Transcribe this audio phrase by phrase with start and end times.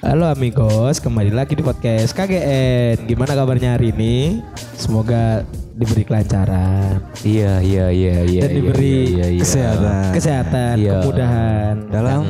[0.00, 3.04] Halo amigos, kembali lagi di podcast KGN.
[3.04, 4.40] Gimana kabarnya hari ini?
[4.72, 8.40] Semoga diberi kelancaran Iya iya iya iya.
[8.42, 9.40] dan iya, diberi iya, iya.
[9.40, 10.04] kesehatan.
[10.12, 10.92] kesehatan, Iya.
[10.98, 12.20] kemudahan Dalam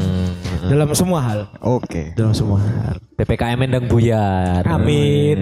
[0.60, 1.40] dalam semua hal.
[1.58, 2.14] oke.
[2.14, 2.94] Dalam semua hal.
[3.16, 4.62] PPKM endang buyar.
[4.66, 5.38] Amin.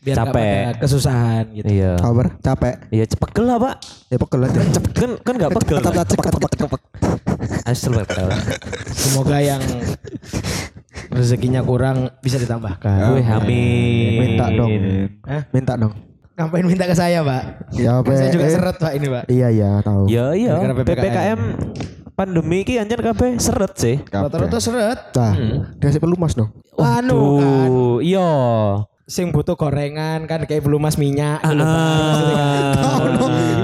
[0.00, 0.64] Biar nggak Capek.
[0.80, 1.66] kesusahan gitu.
[1.66, 1.96] Iya.
[1.96, 2.74] Kabar capek.
[2.90, 3.74] Iya cepet gel lah pak.
[4.06, 4.60] Ya pegel aja.
[4.76, 5.76] Cepet Kan kan nggak pegel.
[5.80, 6.80] cepet cepet cepet cepet.
[7.64, 8.40] Astagfirullah.
[8.92, 9.62] Semoga yang
[11.12, 13.16] rezekinya kurang bisa ditambahkan.
[13.16, 14.10] Wih amin.
[14.20, 14.70] Minta dong.
[15.24, 15.42] Hah?
[15.52, 15.92] Minta dong.
[16.36, 17.72] Ngapain minta ke saya, Pak?
[17.80, 18.12] Ya apa?
[18.12, 19.24] Saya juga eh, seret, Pak, ini, Pak.
[19.32, 20.04] Iya iya tahu.
[20.04, 20.52] Ya iya.
[20.52, 21.00] Gara-gara PPKM.
[21.00, 21.40] PPKM
[22.16, 23.96] pandemi ki anjen kabeh seret sih.
[24.08, 25.12] Rata-rata seret.
[25.16, 25.32] Nah,
[25.76, 26.48] dia perlu mas dong.
[26.80, 27.70] Anu kan.
[28.00, 28.30] Iya.
[29.06, 31.44] Sing butuh gorengan kan kayak belum mas minyak.
[31.44, 31.52] Pak.
[31.56, 33.12] Maksudnya kan.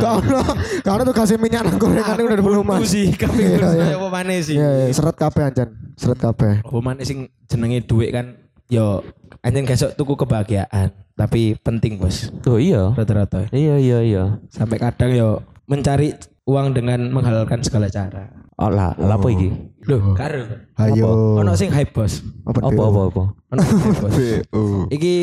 [0.01, 0.45] Kau kau
[0.85, 2.89] kau tuh kasih minyak nang gorengan udah belum mas.
[2.89, 3.97] Sih, kami Iya, iya.
[4.01, 4.55] apa mana sih?
[4.55, 5.69] Iya iya seret kabeh anjan.
[6.03, 6.55] Seret kabeh.
[6.67, 8.35] Apa mana sing jenenge duit kan
[8.67, 9.07] yo
[9.41, 12.27] anjen besok tuku kebahagiaan, tapi penting, Bos.
[12.43, 12.91] Oh iya.
[12.91, 13.47] Rata-rata.
[13.55, 14.25] Iya iya iya.
[14.51, 16.11] Sampai kadang yo mencari
[16.43, 18.35] uang dengan menghalalkan segala cara.
[18.59, 19.49] Oh lah, lah apa iki?
[19.87, 20.43] Loh, karo.
[20.77, 21.39] Ayo.
[21.39, 22.23] Ono sing hype, Bos.
[22.43, 23.23] Apa Apa apa apa?
[23.55, 24.13] Ono hype, Bos.
[24.13, 24.63] BO.
[24.99, 25.15] Iki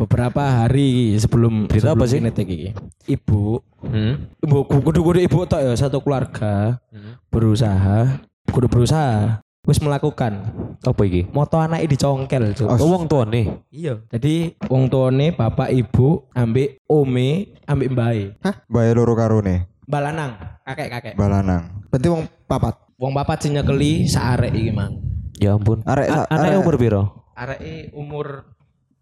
[0.00, 2.18] beberapa hari sebelum Berita apa sih?
[2.18, 2.70] ini tag iki.
[3.10, 4.32] Ibu, Hmm.
[4.40, 6.80] ibu kudu-kudu ibu tok ya satu keluarga
[7.28, 10.44] berusaha, kudu berusaha wis melakukan
[10.80, 11.24] Apa iki?
[11.32, 12.68] moto anaknya dicongkel Cuk.
[12.68, 13.64] Oh wong tuane.
[13.68, 14.04] Iya.
[14.12, 18.22] Jadi wong tuane bapak ibu ambek ome ambek mbae.
[18.44, 18.54] Hah?
[18.68, 19.68] Bae loro karone.
[19.84, 21.16] Balanang, kakek-kakek.
[21.16, 21.84] Balanang.
[21.88, 22.76] Berarti wong papat.
[22.96, 25.00] Wong papat sing nyekeli saarek iki mang.
[25.36, 25.80] Ya ampun.
[25.84, 27.02] Arek A- arek- umur piro?
[27.34, 28.48] Areke umur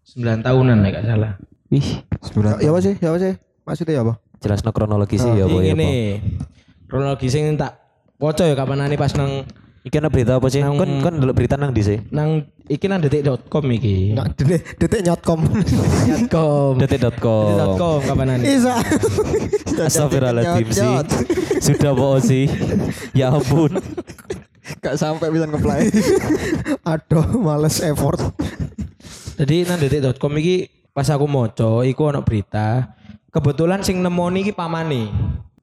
[0.03, 1.33] 9 tahunan nek gak salah.
[1.71, 2.59] Ih, Sebulan.
[2.59, 2.95] Ya apa sih?
[2.99, 3.33] Ya apa sih?
[3.63, 4.13] Maksudnya ya apa?
[4.43, 5.63] jelasno kronologi sih ya, Iki Boy.
[5.71, 5.91] ngene.
[6.91, 7.79] Kronologi sing tak
[8.19, 9.47] waca ya kapan pas nang
[9.83, 10.63] Iki ana berita apa sih?
[10.63, 11.99] Nang- Kan kan delok berita nang di sih.
[12.07, 14.15] nang iki nang detik.com iki.
[14.15, 15.39] Nggak, detik detik nyotkom.
[15.43, 16.73] Detik.com.
[16.79, 17.47] Detik.com.
[17.51, 18.79] Detik.com kapan Isa.
[19.83, 20.91] Astagfirullahaladzim sih.
[21.59, 22.47] Sudah bohong sih.
[23.11, 23.75] Ya ampun.
[24.79, 25.91] Gak sampai bisa ngeplay.
[26.87, 28.23] Aduh, males effort.
[29.35, 30.55] Jadi nang detik.com iki
[30.95, 32.95] pas aku maca iku ana berita
[33.27, 35.11] kebetulan sing nemoni iki pamane.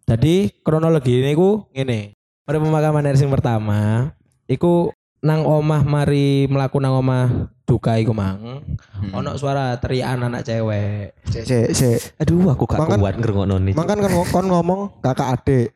[0.04, 2.19] Jadi kronologi ini ku ngene.
[2.50, 4.10] Pada pemakaman hari sing pertama
[4.50, 4.90] iku
[5.22, 8.66] nang omah mari melaku nang omah duka iku mang.
[9.14, 11.14] Ono suara teriakan anak cewek.
[11.30, 11.94] Si, si.
[12.18, 13.78] Aduh, aku gak Makan- kuat ngrungokno nih.
[13.78, 15.70] Makan kan kon ngomong kakak adik.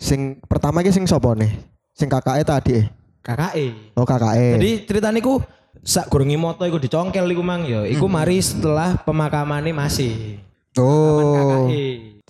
[0.00, 1.52] Sing pertama ki sing sopo nih?
[1.92, 2.80] Sing kakaknya tadi.
[3.20, 3.92] KKE.
[4.00, 4.56] Oh kakaknya.
[4.56, 5.44] Jadi cerita niku
[5.84, 7.84] sak gurungi moto iku dicongkel iku mang ya.
[7.84, 10.40] Iku mari setelah pemakamane masih.
[10.80, 11.68] oh.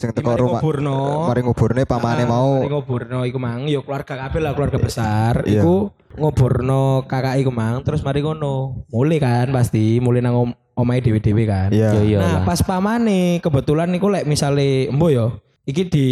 [0.00, 0.58] Sing teko mari rumah.
[0.58, 1.28] kuburno.
[1.28, 2.52] Mari nguburne pamane Ah, mau.
[2.56, 5.60] mari ngoburno iku mang yo keluarga kabeh lah keluarga besar Iya.
[5.60, 10.98] iku ngoburno kakak iku mang terus mari ngono mulai kan pasti mulai nang om omahe
[10.98, 11.92] dhewe-dhewe kan Iya.
[11.92, 12.44] Yo, yo nah lah.
[12.44, 16.06] pas pamane kebetulan niku lek misale embo yo iki di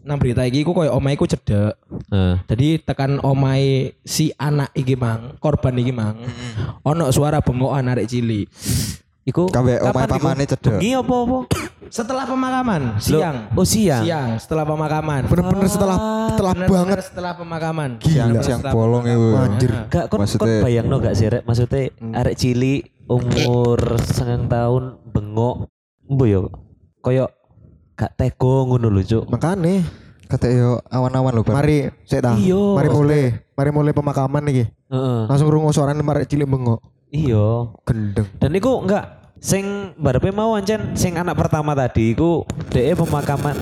[0.00, 1.74] nang berita iki iku koyo omahe iku cedek
[2.08, 2.34] Heeh.
[2.46, 6.22] jadi tekan omahe si anak iki mang korban iki mang
[6.82, 8.46] ono suara bengokan arek cilik
[9.28, 10.80] Iku Kabeh omahe pamane cedek.
[10.80, 11.38] Bengi apa apa?
[11.88, 14.04] setelah pemakaman siang oh, siang.
[14.04, 15.96] siang setelah pemakaman Bener-bener setelah
[16.28, 16.98] setelah Bener-bener banget.
[17.08, 17.90] setelah pemakaman.
[18.04, 19.28] Siang setelah bolong itu.
[19.34, 19.72] Anjir.
[19.88, 21.42] Gak kon kon bayangno gak sih rek?
[21.48, 24.84] Maksudnya arek cilik umur setengah tahun
[25.16, 25.54] bengok
[26.08, 26.40] mbo yo
[27.00, 27.32] koyo
[27.96, 29.24] gak tego ngono lho, Cuk.
[29.32, 29.82] Makane
[30.28, 31.42] kata yo awan-awan lho.
[31.48, 32.36] Mari sik ta.
[32.36, 32.76] Iya.
[32.76, 33.22] Mari mulai.
[33.56, 34.64] Mari mulai pemakaman iki.
[34.92, 35.20] Heeh.
[35.26, 36.84] Langsung rungu suarane marek cilik bengok.
[37.08, 37.72] Iya.
[37.88, 38.28] Gendeng.
[38.36, 43.54] Dan iku enggak sing barepe mau ancen sing anak pertama tadi iku DE pemakaman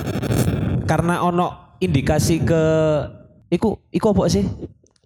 [0.88, 2.62] karena ono indikasi ke
[3.52, 4.44] iku iku apa sih?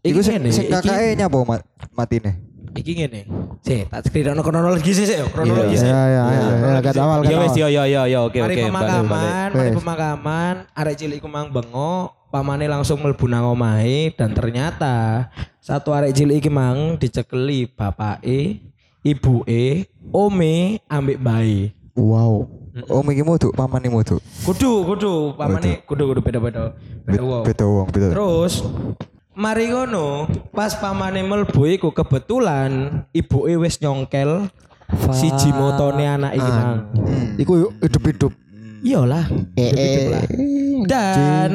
[0.00, 1.60] Iku sing sing kakake nyapa mat,
[1.92, 2.40] matine.
[2.70, 3.26] Iki ngene.
[3.66, 5.90] Sih, tak cerita kronologi sih, sih, kronologi sih.
[5.90, 6.48] Ya ya ya.
[6.54, 7.66] Ya kat awal Ya wis awal.
[7.66, 8.62] yo yo yo yo oke Mari oke.
[8.70, 15.28] pemakaman, mari pemakaman, arek cilik iku mang bengok, pamane langsung mlebu nang omahe dan ternyata
[15.58, 18.62] satu arek cilik iki mang dicekeli bapake,
[19.02, 21.72] ibuke, ome ambek bayi.
[21.96, 22.46] Wow.
[22.86, 24.22] Oh iki mutu pamane mutu.
[24.46, 26.72] Kudu, kudu, pamane kudu kudu beda-beda.
[27.02, 27.42] Beda wong.
[27.42, 28.08] Beda wong, beda.
[28.14, 28.62] Terus
[29.34, 34.46] mari ngono, pas pamane mlebu iku kebetulan ibuke wis nyongkel
[35.10, 36.78] siji motone anak iki mang.
[37.38, 38.32] Iku hidup-hidup.
[38.80, 39.26] Iyalah.
[39.58, 40.24] Eh, hidup-hidup lah.
[40.86, 41.50] Dan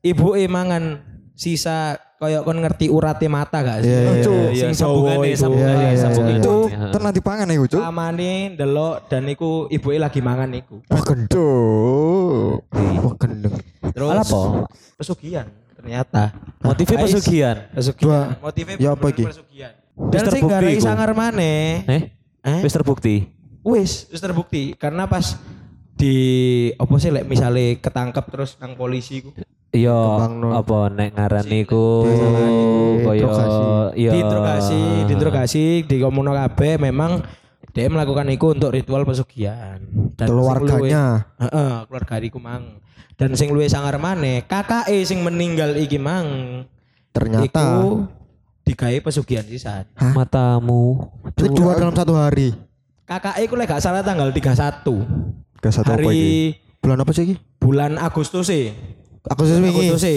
[0.00, 1.04] ibuke mangan
[1.36, 3.92] sisa koyo kon ngerti urate mata gak sih?
[3.92, 5.84] Iya, iya, Cuk, iya, sing iya, sambungane, Iya, iya, sambungane.
[5.84, 6.40] iya.
[6.40, 6.88] Itu Iya.
[6.90, 7.82] tenan dipangan iku, Cuk.
[7.84, 10.80] Pamane ndelok dan iku ibuke lagi mangan iku.
[10.88, 12.56] Wah gendeng.
[12.72, 13.54] Wah gendeng.
[13.92, 14.40] Terus Apa?
[14.96, 15.46] pesugihan
[15.76, 16.32] ternyata.
[16.58, 17.56] Motifnya pesugihan.
[17.70, 18.26] Pesugihan.
[18.40, 19.24] Motifnya Ya, apa iki?
[19.28, 19.72] pesugihan.
[20.08, 20.80] Dan sing iku.
[20.80, 21.84] sangar maneh.
[21.84, 22.02] Eh?
[22.42, 22.60] Eh?
[22.64, 23.28] Wis terbukti.
[23.60, 25.36] Wis, wis terbukti karena pas
[25.96, 26.14] di
[26.76, 29.36] opo sih lek misale ketangkep terus nang polisi ku.
[29.76, 30.00] Iya,
[30.56, 33.28] apa nek ngarani ku Di- koyo
[33.92, 34.10] iya.
[34.16, 37.20] Diinterogasi, diinterogasi, dikomongno kabeh memang
[37.76, 39.76] dia melakukan itu untuk ritual pesugihan.
[40.16, 41.28] Dan Keluarganya.
[41.36, 42.80] Heeh, keluarga iku mang.
[43.20, 46.64] Dan sing luwih sangar maneh, kakake sing meninggal iki mang.
[47.12, 48.08] Ternyata Iku
[48.64, 49.88] digawe pesugihan sisan.
[50.16, 51.12] matamu.
[51.36, 52.56] itu dua dalam satu hari.
[53.04, 55.04] Kakake iku lek gak salah tanggal 31.
[55.60, 56.08] Gak satu apa iki?
[56.08, 56.24] Hari
[56.80, 57.36] Bulan apa sih iki?
[57.56, 58.70] bulan Agustus e.
[59.26, 59.86] Agustus wingi.
[59.90, 60.16] Agustus e.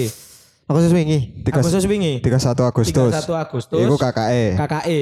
[0.70, 1.20] Agustus wingi.
[1.42, 2.14] Tiga, Agustus wingi.
[2.22, 3.14] 31 Agustus.
[3.26, 3.82] 31 Agustus.
[3.82, 4.46] Iku KKE.
[4.58, 5.02] KKE.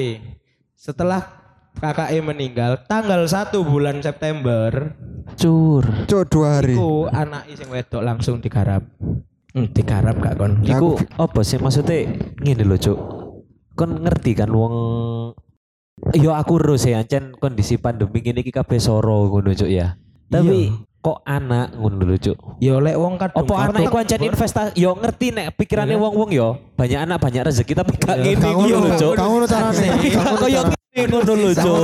[0.72, 1.22] Setelah
[1.78, 4.96] KKE meninggal tanggal 1 bulan September,
[5.38, 5.84] Cur.
[6.08, 6.74] Cuk dua hari.
[6.74, 8.82] iku anak sing wedok langsung digarap.
[9.52, 10.64] Hmm, digarap gak kon?
[10.64, 12.08] Iku apa sih maksudnya
[12.42, 12.98] ngene lho, Cuk.
[13.78, 14.74] Kon ngerti kan wong
[16.14, 19.98] Yo aku ro sih ancen kondisi pandemi ini iki kabeh soro ngono Cuk ya.
[20.30, 20.70] Tapi
[21.08, 22.36] kok anak ngono lho Cuk.
[22.60, 26.60] Yo lek wong kadung Apa anak iku ancen investasi yo ngerti nek pikirane wong-wong yo
[26.76, 29.12] banyak anak banyak rezeki tapi gak ngene Kang ngono lho Cuk.
[29.16, 29.88] kang ngono carane.
[30.16, 31.80] Kang ngono ngene lho Cuk.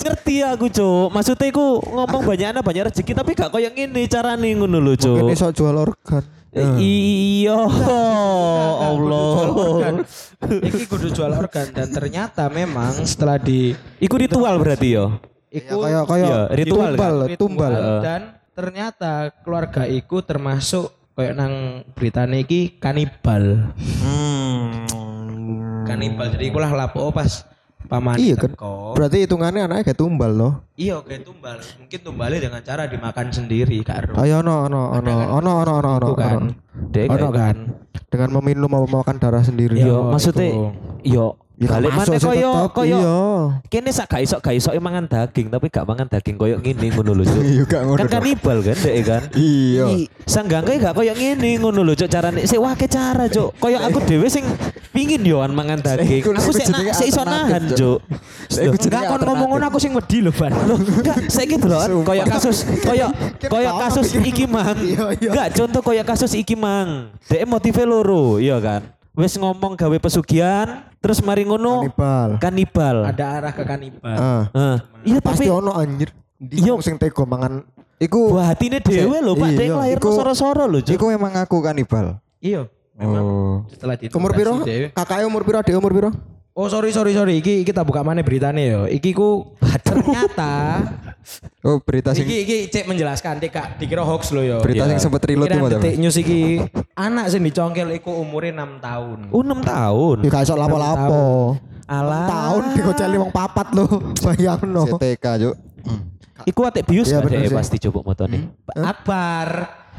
[0.00, 1.06] Ngerti aku Cuk.
[1.12, 5.20] Maksudnya iku ngomong banyak anak banyak rezeki tapi gak koyo ngene carane ngono lho Cuk.
[5.20, 6.24] Mungkin iso jual organ.
[6.56, 7.68] Iya,
[8.88, 10.00] Allah.
[10.40, 15.20] Iki kudu jual organ dan ternyata memang setelah di Iku ritual berarti yo.
[15.56, 17.74] Iku kayak kayak Iya, ritual tumbal, ritual tumbal.
[18.04, 18.20] dan
[18.52, 19.12] ternyata
[19.44, 23.72] keluarga iku termasuk kayak nang beritane iki kanibal.
[24.04, 24.84] Hmm.
[25.86, 27.46] Kanibal jadi ikulah lapo pas
[27.86, 28.52] paman Iya kan.
[28.98, 30.52] Berarti hitungannya anaknya kayak tumbal loh.
[30.74, 31.56] Iya kayak tumbal.
[31.80, 34.18] Mungkin tumbalnya dengan cara dimakan sendiri karo.
[34.18, 36.52] Ayo no no no no no no no no kan.
[36.92, 37.56] Ono kan.
[38.06, 39.82] dengan meminum atau makan darah sendiri.
[39.82, 39.88] Iya.
[39.88, 40.46] yo maksudnya
[41.02, 41.26] yo
[41.56, 43.16] Ya, balik mana koyo koyo Iya.
[43.72, 47.16] kene sak gak iso gak iso mangan daging tapi gak mangan daging koyo ngene ngono
[47.16, 47.40] lho Cuk.
[47.48, 47.96] Iya gak ngono.
[47.96, 49.22] Kan kanibal kan dek kan.
[49.32, 49.84] Iya.
[50.28, 53.56] Sanggangke gak koyo ngene ngono lho cuk carane sik wake cara cuk.
[53.56, 54.44] Koyo aku dhewe sing
[54.92, 56.28] pingin yo an mangan daging.
[56.28, 58.04] Aku sik na- sik iso nahan Cuk.
[58.52, 60.52] Enggak kon ngomong ngono aku sing wedi lho, Ban.
[60.52, 63.08] Enggak, saiki delok koyo kasus koyo
[63.52, 64.76] koyo kasus iki mang.
[64.76, 65.30] Iya, iya.
[65.32, 67.16] Enggak, contoh koyo kasus iki mang.
[67.32, 68.95] Dek motive loro, iya kan.
[69.16, 72.28] Wis ngomong gawe pesugihan, terus mari ngono Kanibal.
[72.36, 72.96] kanibal.
[73.08, 74.12] Ada arah ke kanibal.
[74.12, 74.44] Ah.
[74.52, 74.76] Heeh.
[75.08, 76.12] Iya Pasti tapi ono anjir.
[76.36, 76.76] Iya.
[76.76, 77.64] Iya sing tega mangan.
[77.96, 79.56] Iku buah hatine dhewe lho, Pak.
[79.56, 80.92] Dek Iya, lahir iku- soro-soro lho, Cuk.
[80.92, 82.20] Iku memang aku kanibal.
[82.44, 82.68] Iya.
[82.92, 83.56] Memang Oh.
[83.68, 84.60] setelah di Umur piro?
[84.92, 85.56] Kakaknya umur piro?
[85.60, 86.10] Adek umur piro?
[86.56, 88.80] Oh sorry sorry sorry, iki kita buka mana beritanya yo.
[88.88, 89.52] Iki ku
[89.86, 90.80] ternyata
[91.60, 94.62] Oh, berita sing iki iki cek menjelaskan tika dikira hoax lo yo.
[94.62, 96.62] berita sing sempet reload Pikiran itu detik news iki
[96.94, 99.18] anak sing dicongkel iku umurnya 6 tahun.
[99.28, 100.16] Oh, 6 tahun.
[100.22, 101.24] Ya gak iso lapo-lapo.
[101.84, 102.24] Alah.
[102.24, 103.84] Tahun digoceli wong papat lho.
[104.24, 104.82] Bayangno.
[104.88, 105.54] CTK, Cuk.
[106.46, 107.52] Iku atik bius Iya, sih.
[107.52, 108.38] pasti coba motone.
[108.72, 109.48] Akbar.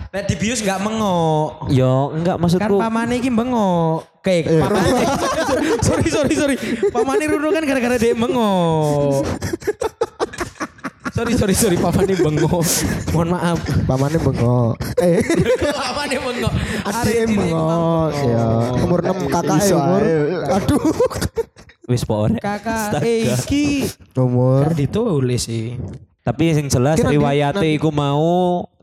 [0.07, 1.67] Nek di bius enggak mengok.
[1.69, 2.75] Yo, enggak Kan maksudku.
[2.77, 4.07] pamane iki bengok.
[4.21, 5.03] Kayak pamane.
[5.85, 6.55] sorry sorry sorry.
[6.89, 9.23] Pamane Runo kan gara-gara dia bengok.
[11.11, 12.63] sorry sorry sorry pamane bengok.
[13.11, 13.57] Mohon maaf.
[13.83, 14.73] Pamane bengok.
[14.97, 15.19] Eh,
[15.83, 16.53] pamane bengok.
[16.83, 18.09] adek bengok.
[18.23, 18.45] Ya,
[18.79, 20.01] umur 6 kakaknya Iso umur.
[20.01, 20.17] ae.
[20.55, 20.81] Aduh.
[21.87, 22.39] Wis pokoknya.
[22.39, 25.79] Kakak eh, iki Umur gak ditulis sih.
[26.27, 28.27] Tapi yang jelas riwayate nanti- iku mau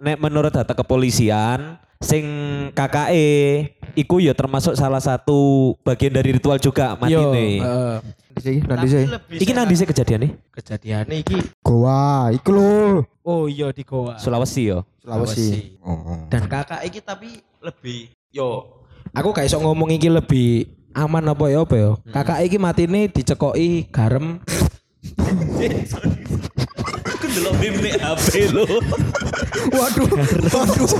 [0.01, 2.25] nek menurut data kepolisian sing
[2.73, 7.61] KKE iku ya termasuk salah satu bagian dari ritual juga matine.
[7.61, 7.97] heeh.
[8.35, 9.05] Nanti sih, nanti sih.
[9.39, 10.33] Iki nang dhisik kejadian nih?
[10.51, 13.05] Kejadian iki Goa, iku lho.
[13.23, 14.17] oh iya di Goa.
[14.17, 14.89] Sulawesi yo.
[14.99, 15.77] Sulawesi.
[15.85, 16.25] Oh.
[16.27, 18.81] Dan kakak iki tapi lebih yo
[19.13, 21.91] aku gak iso ngomong iki lebih aman apa ya apa ya.
[22.09, 24.41] Kakak iki matine dicekoki garam
[27.35, 28.65] delok meme HP lo.
[29.75, 30.09] Waduh,
[30.55, 30.91] waduh.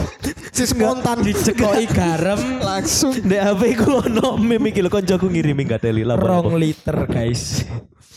[0.51, 3.15] Si spontan dicekoki garam langsung.
[3.15, 6.19] Ndek HP ku ono meme iki lho koncoku ngirimi gak teli lah.
[6.19, 7.63] rong liter guys.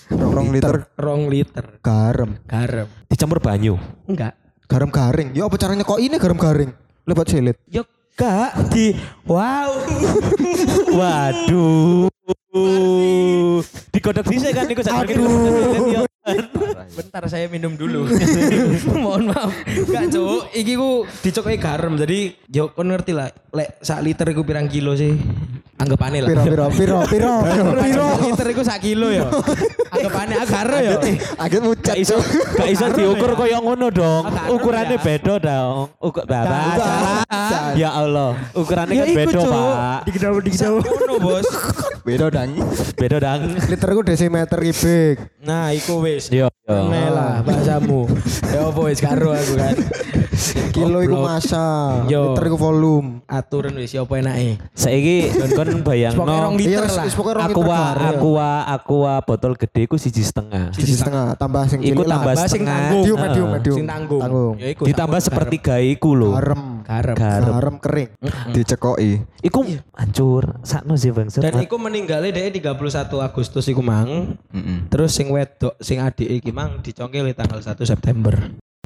[0.10, 0.88] Rong liter.
[0.98, 2.40] Rong liter Garam.
[2.48, 2.88] garam.
[3.06, 3.78] Dicampur banyu.
[4.08, 4.34] Enggak.
[4.68, 5.32] Garam garing.
[5.38, 6.72] Ya apa caranya kok ini garam garing?
[7.08, 7.58] Lebat silit.
[7.70, 7.84] Yo
[8.18, 8.98] gak di
[9.30, 9.72] wow.
[10.92, 12.10] Waduh.
[13.94, 15.06] Dikodok dhisik kan niku sak
[16.98, 18.08] Bentar saya minum dulu.
[19.04, 19.52] Mohon maaf.
[19.88, 21.96] Gak cuk, iki ku dicokoki garam.
[21.96, 25.16] Jadi yo kon ngerti lah, lek sak liter iku pirang kilo sih?
[25.78, 26.30] Anggapane lah.
[26.34, 28.08] Piro piro piro piro piro.
[28.26, 29.30] Liter iku sak kilo ya.
[29.94, 30.98] Anggapane agaro ya.
[31.38, 31.94] Agak mucat.
[31.94, 32.18] Gak iso
[32.58, 34.26] gak iso diukur koyo ngono dong.
[34.50, 35.94] Ukurannya beda dong.
[36.02, 37.30] Ukur Bapak.
[37.78, 40.00] Ya Allah, ukurannya kan beda, Pak.
[40.10, 40.74] Digedal digedal.
[40.82, 41.46] Ngono, Bos.
[42.02, 42.58] Beda dang.
[42.98, 43.42] Beda dong.
[43.70, 45.16] Literku desimeter kubik.
[45.46, 46.34] Nah, iku wis.
[46.34, 46.50] Yo.
[46.68, 48.10] Nih lah bahasamu.
[48.50, 49.76] Ya apa wis karo aku kan.
[50.74, 52.02] Kilo iku masa.
[52.08, 53.22] Liter iku volume.
[53.30, 54.58] Aturan wis ya apa enake.
[54.76, 56.10] Saiki kon Pokoknya
[56.40, 57.06] rong liter Iya, wis- lah.
[57.06, 58.10] wis rong liter aqua ya.
[58.10, 60.72] aqua aqua botol gede ku siji setengah.
[60.72, 62.16] Siji setengah tambah sing Iku cilik lah.
[62.18, 62.78] tambah Tambah sing setengah.
[62.78, 62.98] tanggung.
[62.98, 63.28] Medium, Heeh.
[63.28, 63.76] medium, medium.
[63.76, 64.22] Sing tanggung.
[64.22, 64.54] Tanggung.
[64.56, 66.32] Ya iku Ditambah sepertiga iku lho.
[66.34, 66.62] Garam.
[66.82, 67.16] garam.
[67.16, 67.52] Garam.
[67.54, 68.10] Garam kering.
[68.52, 69.12] Dicekoki.
[69.42, 69.60] Iku
[69.94, 70.44] hancur.
[70.62, 71.28] Sakno sih Bang.
[71.30, 72.80] Dan iku meninggalnya dia 31
[73.20, 74.40] Agustus iku mang.
[74.88, 78.34] Terus sing wedok sing adik iki mang dicongkel di tanggal 1 September.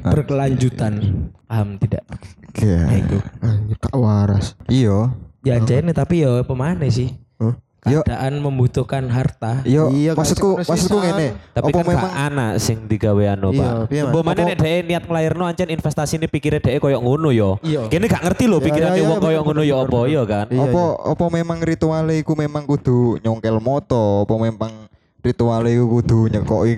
[0.02, 0.98] Berkelanjutan.
[1.44, 2.02] Paham tidak?
[2.42, 2.74] Oke.
[2.74, 3.18] Iku.
[3.38, 4.58] Anjir gak waras.
[4.66, 5.14] Iya.
[5.42, 7.10] Ya jane tapi ya pemane sih.
[7.38, 7.54] Huh?
[7.82, 7.98] Yo.
[8.06, 9.58] Keadaan membutuhkan harta.
[9.66, 11.18] Iya, Iya, maksudku kayak maksudku sisan.
[11.18, 11.28] ngene.
[11.50, 13.72] Tapi Apa kan memang gak anak sing digawe anu, Iya, Pak.
[13.90, 14.06] Mas?
[14.06, 17.58] Mbok mana nek dhek niat nglairno ancen investasi ini pikirnya dhek koyo ngono yo.
[17.58, 17.90] Iya.
[17.90, 20.14] Kene gak ngerti lho Iya, pikirannya iya, wong iya, koyo ngono yo bener.
[20.14, 20.46] yo kan.
[20.46, 24.72] Iya, apa apa memang ritualnya iku memang kudu nyongkel moto, apa memang
[25.18, 26.72] ritualnya iku kudu nyekoki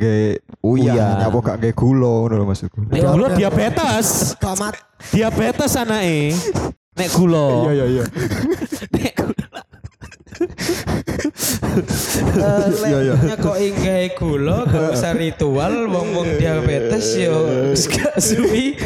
[0.64, 0.88] Uyan.
[0.96, 2.80] uyan, apa gak gawe gula ngono lho maksudku.
[2.88, 4.32] Nek gula diabetes.
[4.40, 4.80] Kamat.
[5.12, 6.32] diabetes anake.
[6.94, 7.46] Nek gula.
[7.68, 8.04] iya iya.
[8.94, 9.46] Nek gula.
[12.84, 13.14] Iya, iya.
[13.16, 17.34] Nya kok inggae gula gak usah ritual wong-wong diabetes yo
[17.74, 18.78] gak suwi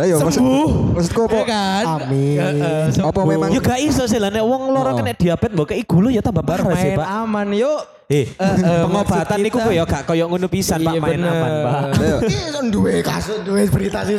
[0.00, 0.68] iya maksud sembuh.
[0.94, 1.36] maksudku apa?
[1.36, 1.84] Ya kan?
[1.96, 2.36] Amin.
[2.36, 3.24] Heeh, Apa sembuh.
[3.24, 6.18] memang- Ya gak iso sih lah nek wong loro kena diabetes mbok kei gula ya
[6.20, 7.06] tambah parah sih, main Pak.
[7.20, 7.80] aman yuk.
[8.08, 11.52] Eh, eh, pengobatan maksud niku kita- koyo gak koyo ngono pisan, Pak, Iya, main aman,
[11.62, 11.82] Pak.
[11.96, 12.16] Iya.
[12.20, 12.38] Iki
[12.68, 14.18] duwe kasus duwe berita sih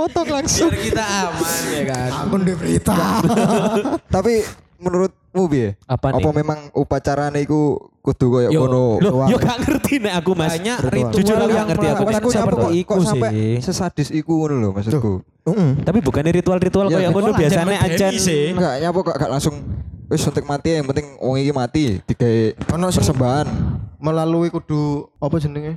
[0.00, 0.72] Foto langsung.
[0.72, 2.10] Biar kita aman ya kan.
[2.24, 2.96] Aku duwe berita.
[4.16, 4.32] Tapi
[4.80, 5.76] menurutmu piye?
[5.84, 6.24] Apa nih?
[6.24, 8.96] Apa memang upacarane iku kudu koyo Yo, ngono?
[8.96, 10.56] Loh, yo gak ngerti nek aku, Mas.
[10.56, 11.12] Banyak Ritual.
[11.12, 12.00] Jujur aku yang gak ngerti aku.
[12.00, 13.54] nyapa seperti kok, sih.
[13.60, 15.12] sesadis iku ngono lho maksudku.
[15.52, 15.70] Heeh.
[15.84, 17.76] Tapi bukannya ritual-ritual Iya, koyo ngono ritual biasanya
[18.16, 18.56] sih.
[18.56, 19.54] Enggak nyapa kok gak langsung
[20.08, 23.46] wis suntik mati yang penting wong iki mati digawe Ono sing- persembahan.
[24.00, 25.76] Melalui kudu apa jenenge?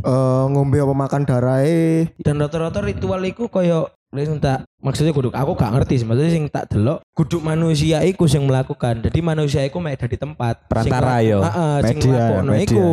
[0.00, 2.10] Eh ngombe apa makan darahe.
[2.22, 3.90] Dan rata-rata ritual iku koyo
[4.24, 8.24] sing tak maksudnya kudu aku gak ngerti sih maksudnya sing tak delok kudu manusia iku
[8.24, 11.44] sing melakukan jadi manusia iku mek ada di tempat Perantara yo.
[11.44, 12.86] Heeh, sing Media, nglakokno iku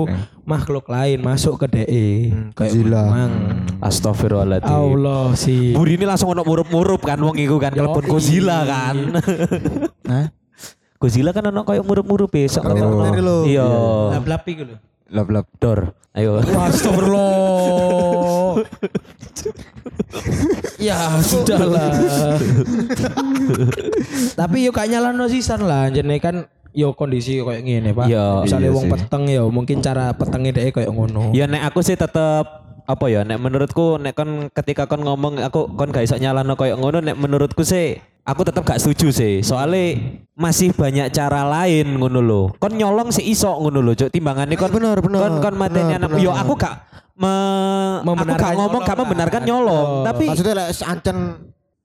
[0.43, 2.07] makhluk lain masuk ke DE
[2.57, 3.03] kayak gila.
[3.07, 3.31] memang
[3.79, 4.67] Astagfirullahaladzim.
[4.67, 8.95] Allah sih Buri ini langsung ono murup-murup kan wong iku kan telepon Godzilla kan.
[10.11, 10.42] Hah?
[11.03, 12.63] Godzilla kan ono koyo murup-murup besok.
[12.63, 13.43] Bener-bener lho.
[13.43, 13.67] Iya.
[14.15, 14.75] lap-lap iku lho
[15.11, 15.45] Lap lap.
[15.59, 15.91] Dor.
[16.15, 16.39] Ayo.
[16.39, 18.23] Astagfirullah
[20.77, 21.89] ya sudahlah
[24.33, 28.69] tapi yuk gak nyalano sisan lah jadi kan yo kondisi kayak gini pak Iya, misalnya
[28.69, 28.91] iya wong sih.
[28.93, 32.45] peteng ya mungkin cara petengnya dia kayak ngono Ya nek aku sih tetep
[32.83, 36.75] apa ya nek menurutku nek kon ketika kon ngomong aku kon gak iso nyalano koyo
[36.75, 39.33] ngono nek menurutku sih aku tetep gak setuju sih.
[39.43, 39.99] Soalnya
[40.33, 42.43] masih banyak cara lain ngono lho.
[42.57, 44.09] Kon nyolong sih iso ngono lho cuk.
[44.09, 46.23] Timbangane kon Bener, bener, kon kon bener, anak bener.
[46.23, 46.73] yo aku gak
[47.13, 47.33] me,
[48.01, 49.47] aku gak ngomong nyolong gak membenarkan kan.
[49.47, 51.17] nyolong Oh, tapi Maksudnya lek ancen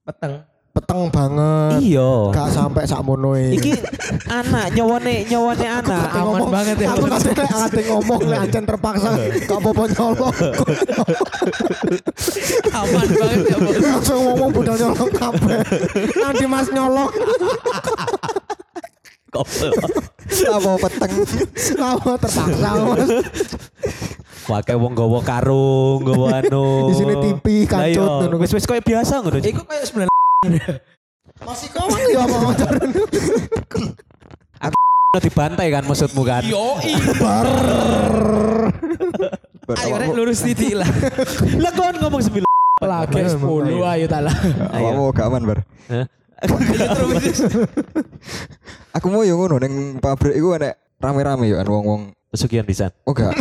[0.07, 0.33] peteng
[0.79, 1.83] peteng banget.
[1.83, 3.51] iya Gak sampai sak monoe.
[3.51, 3.75] iki
[4.25, 9.11] anak nyawane nyawane anak ngomong banget ya, Aku nanti ate ngomong lek ancen terpaksa
[9.43, 10.35] gak apa-apa nyolong.
[12.71, 15.59] aman banget ya bos Langsung ngomong budal nyolong kabeh.
[16.15, 17.11] Nanti Mas nyolong.
[20.49, 21.13] Apa peteng?
[21.75, 23.11] Kamu terpaksa Mas.
[24.49, 26.89] Pakai wong gowo karung, gowo anu.
[26.89, 28.33] Di sini TV, Lah iya.
[28.33, 29.37] Wis wis koyo biasa ngono.
[29.39, 30.15] iku kayak sebenarnya
[31.43, 32.91] Masih kawan ya apa ngajarin.
[35.19, 36.47] dibantai kan maksudmu kan?
[36.47, 36.79] yo
[39.67, 40.87] ayo rek lurus titik lah
[41.59, 42.47] Lah kon ngomong sembilan.
[42.79, 43.43] lagi 10
[43.99, 44.31] ayo talah
[44.71, 45.59] Apa gak aman bar?
[48.95, 52.15] Aku mau yo ngono ning pabrik iku enek rame-rame yo kan wong-wong.
[52.31, 52.95] Pesugihan pisan.
[53.03, 53.35] Oh gak.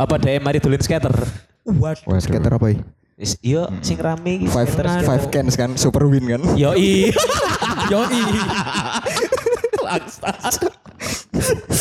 [0.00, 1.12] Apa deh mari dolen skater?
[1.68, 2.16] Waduh.
[2.16, 2.80] Skater apa ya?
[3.44, 5.04] Yo sing rame iki Five skater.
[5.04, 6.40] five cans kan super win kan.
[6.56, 7.12] Yo i.
[7.92, 8.00] yo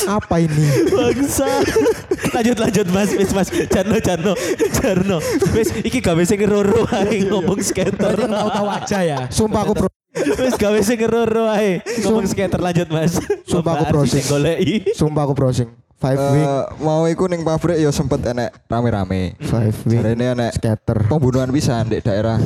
[0.10, 0.92] Apa ini?
[0.92, 1.48] Bangsa.
[2.36, 3.48] lanjut lanjut Mas, wis Mas.
[3.72, 4.34] Jarno Jarno.
[4.76, 5.18] Jarno.
[5.56, 8.20] Wis iki gawe sing ngeroro ae ngomong skater.
[8.20, 9.90] tahu-tahu aja ya Sumpah aku bro.
[10.44, 13.16] Wis gawe sing ngeroro ae ngomong skater lanjut Mas.
[13.48, 14.24] Sumpah aku browsing.
[14.24, 14.76] sing goleki.
[14.92, 15.70] Sumpah aku browsing.
[16.00, 16.48] Five wing.
[16.48, 19.36] Eh, mau iku ning pabrik yo sempet enek rame-rame.
[19.44, 20.00] Five wing.
[20.00, 21.12] Jarene enek Skater.
[21.12, 22.40] pembunuhan pisan di daerah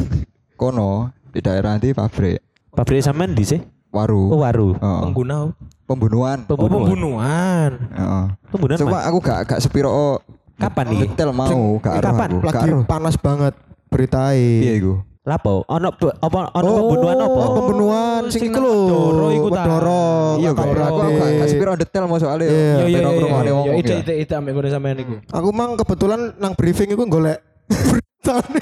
[0.57, 2.41] kono, di daerah di pabrik.
[2.73, 3.61] Pabrik sampean di sih?
[3.93, 4.33] Waru.
[4.33, 4.73] Oh, waru.
[4.81, 5.53] Pengguna.
[5.85, 6.49] Pembunuhan.
[6.49, 7.71] Oh, pembunuhan.
[7.93, 8.25] Heeh.
[8.49, 9.05] Pembunuhan Coba Mas.
[9.05, 10.17] aku gak gak sepiro
[10.57, 10.99] Kapan nih?
[11.05, 12.29] detail mau gak eh, kapan?
[12.33, 12.45] aku.
[12.49, 13.53] Lagi panas banget
[13.93, 14.81] beritai.
[14.81, 15.05] iku?
[15.23, 15.63] Lapo?
[15.63, 17.31] Ono apa ono Oh, pembunuhan apa?
[17.39, 18.75] oh, pembunuhan sing sing iku lho.
[18.75, 19.63] Wedoro iku ta.
[19.63, 20.03] Wedoro,
[20.35, 20.49] Iya.
[20.51, 20.99] Aku beradik.
[20.99, 22.45] gak gak sepiro detail mau soalnya.
[22.45, 22.59] Iya.
[22.75, 22.99] Yo yo yo.
[22.99, 23.99] Piro-pirone wong yo, Itu ya.
[23.99, 25.15] itu itu ambek kono sampean iku.
[25.25, 27.39] Aku mang kebetulan nang briefing iku golek
[27.87, 28.61] beritane.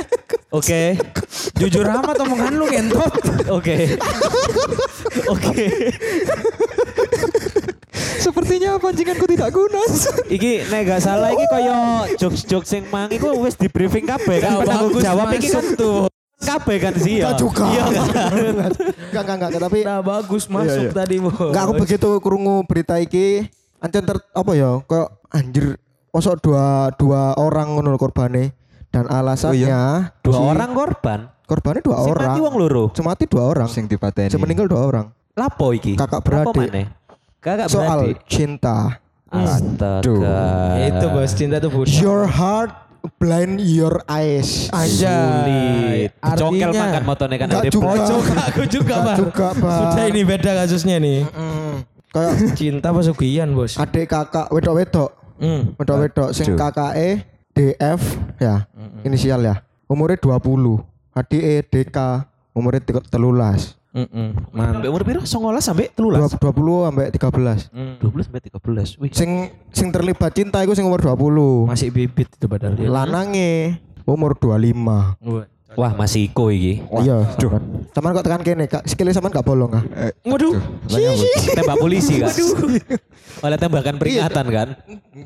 [0.52, 0.82] Oke.
[1.56, 3.14] Jujur amat omongan lu kentot.
[3.50, 3.98] Oke.
[5.28, 5.66] Oke.
[8.22, 9.82] Sepertinya pancinganku tidak guna.
[10.30, 11.78] Iki nek gak salah iki kaya
[12.16, 15.66] jokes-jokes sing mang iku wis di briefing kabeh kan Ya, penanggung bagus, jawab iki kan
[15.74, 16.06] tuh.
[16.42, 17.30] Kabeh kan sih ya.
[17.30, 17.66] Enggak juga.
[17.68, 17.84] Iya?
[19.08, 20.92] Enggak enggak enggak tapi Nah, bagus masuk iya.
[20.92, 21.38] tadi, Bos.
[21.38, 23.46] enggak aku begitu krungu berita iki
[23.78, 25.66] ancen ter apa ya kayak anjir
[26.10, 28.52] mosok dua dua orang ngono korbane
[28.90, 31.20] dan alasannya Dua si- orang korban.
[31.44, 32.84] korbannya dua Sing orang mati wong loro.
[32.92, 34.28] cuma mati dua orang Sing dipateni.
[34.28, 35.96] Sing meninggal dua orang Lapo iki?
[35.96, 36.88] Kakak Lapo beradik.
[37.40, 38.18] Kakak soal beradik.
[38.26, 40.44] cinta Astaga.
[40.84, 41.88] Itu bos cinta tuh buta.
[41.94, 42.76] your heart
[43.18, 46.12] blind your eyes Sulit.
[46.18, 47.90] Congkel Artinya- makan motone kan juga.
[47.92, 49.18] Ojo aku juga, Bang.
[49.18, 49.80] juga, Bang.
[49.92, 51.26] Sudah ini beda kasusnya nih.
[51.26, 51.74] Mm,
[52.10, 53.78] kayak Cinta pesugihan, Bos.
[53.78, 55.10] adik kakak wedok wedok
[55.42, 55.74] Hmm.
[55.76, 56.54] wedok wedok sing.
[56.54, 58.02] KKE DF
[58.40, 58.70] ya
[59.02, 60.80] inisial ya umurnya 20
[61.12, 61.98] adik E DK
[62.54, 63.04] umurnya tiga-
[63.92, 64.30] telulas Heeh.
[64.72, 65.20] Sampai umur piro?
[65.22, 65.28] 19
[65.60, 66.40] sampai Dua- 13.
[66.40, 67.60] 20 sampai 13
[68.00, 68.90] 12 sampai 13.
[68.98, 69.12] Wih.
[69.12, 69.30] sing
[69.70, 72.88] sing terlibat cinta itu sing umur 20 Masih bibit itu padahal dia.
[72.88, 75.20] lanange umur 25
[75.72, 76.84] Wah, masih iko iki.
[77.00, 77.24] iya
[77.90, 80.60] teman kok tekan kene kak sekali sama gak bolong ah Eh, Waduh.
[81.50, 82.28] Tembak polisi kan.
[83.42, 84.68] Oleh tembakan peringatan kan.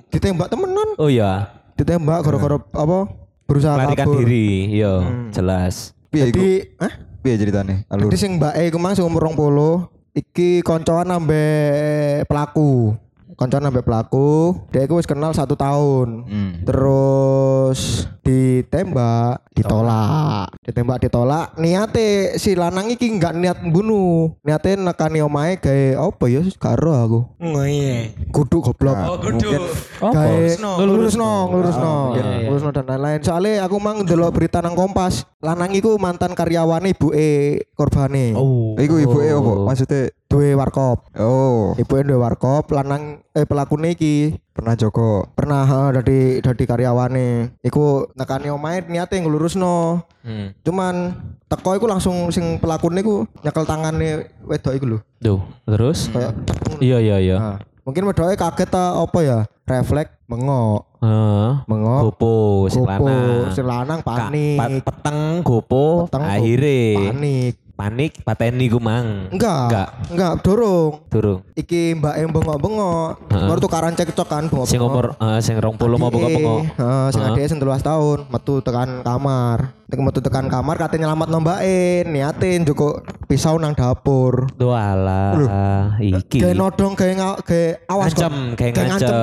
[0.09, 1.49] ditembak temenan Oh iya.
[1.73, 2.97] ditembak gara-gara apa
[3.43, 4.69] berusaha Melarikan kabur diri.
[4.71, 4.93] Yo,
[5.29, 5.97] jelas.
[6.07, 6.37] Piye iku?
[6.37, 6.93] jadi ah
[7.25, 7.89] Piye ceritane?
[7.89, 8.13] Alur.
[8.13, 12.93] Jadi sing mbak E iku mang sing umur 20 iki koncoan ambek pelaku.
[13.33, 16.23] Koncoan ambek pelaku, dia iku wis kenal satu tahun.
[16.23, 16.51] Hmm.
[16.63, 20.49] Terus ditembak, ditolak.
[20.65, 21.53] Ditembak ditolak.
[21.61, 24.33] Niate si lanang iki enggak niat bunuh.
[24.41, 27.19] Niate nekani omahe gawe apa ya karo aku.
[27.37, 28.09] Oh iya.
[28.33, 28.97] Kudu goblok.
[28.97, 29.61] Nah, mungkin
[30.01, 30.71] Gawe Lurusno.
[30.81, 32.47] lurusno, lurusno, iya, iya.
[32.49, 33.19] lurusno dan lain-lain.
[33.21, 38.33] Soalnya aku mang ndelok berita nang Kompas, lanang iku mantan karyawane ibuke korbane.
[38.35, 38.73] Oh.
[38.75, 39.69] iku ibuke opo?
[39.69, 41.05] Maksudnya duwe warkop.
[41.21, 45.27] oh, Ibu duwe warkop, lanang eh pelakune iki pernah Joko.
[45.35, 47.59] pernah ha, dadi dadi karyawane.
[47.59, 49.99] Iku nekani omahe niate nglurusno.
[50.23, 50.55] Hmm.
[50.63, 51.11] Cuman
[51.45, 54.99] teko iku langsung sing pelakune iku nyekel tangane wedok iku lho.
[55.19, 56.07] Tuh, terus?
[56.07, 56.79] Kayak ngono.
[56.79, 57.35] Iya, iya, iya.
[57.37, 59.39] Nah, mungkin wedoke kaget ta apa ya?
[59.65, 61.49] Refleks mengok, Heeh.
[61.65, 62.01] mengok.
[62.07, 62.33] Gopo
[62.69, 63.49] sing lanang.
[63.51, 64.57] sing lanang Ka- panik.
[64.57, 67.53] pa- peteng gopo Peteng, akhire Panik.
[67.75, 69.27] Panik pateni ku mang.
[69.29, 69.67] Enggak.
[69.67, 69.89] Enggak.
[70.15, 70.91] Enggak, dorong.
[71.11, 71.39] Durung.
[71.53, 73.11] Iki mbak yang bengok-bengok.
[73.29, 73.47] Heeh.
[73.51, 74.67] Baru tukaran cekcok kan bengok.
[74.67, 76.61] Sing umur eh, sing 20 mau bengok-bengok.
[76.79, 79.75] Heeh, sing adike sing 13 tahun, metu tekan kamar.
[79.85, 84.49] Tek metu tekan kamar katanya nyelamat nombain, niatin joko pisau nang dapur.
[84.57, 86.41] Doalah iki.
[86.41, 88.15] Kayak nodong nga- kayak awas.
[88.15, 89.15] Ngancem, Kayak ngancem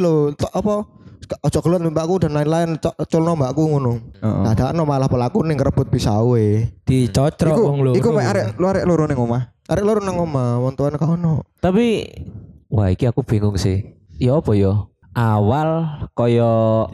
[0.00, 0.34] lho.
[0.34, 0.74] Tok apa
[1.38, 3.92] ojo keluar mbakku dan lain-lain cok- culno mbakku ngono.
[4.18, 4.42] Heeh.
[4.74, 6.74] Nah, malah pelaku ning ngerebut pisau e.
[6.82, 7.94] Dicocrok wong loro.
[7.94, 9.54] iku mek arek lu arek loro ning omah.
[9.70, 11.46] Arek loro nang omah, wong tuane kono.
[11.62, 12.02] Tapi
[12.66, 13.94] wah iki aku bingung sih.
[14.18, 14.89] Ya apa ya?
[15.10, 15.70] Awal
[16.14, 16.86] koyo